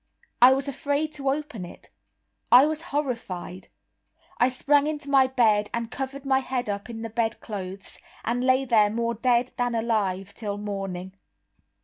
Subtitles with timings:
[0.41, 3.67] I was afraid to open it—I was horrified.
[4.39, 8.65] I sprang into my bed and covered my head up in the bedclothes, and lay
[8.65, 11.13] there more dead than alive till morning.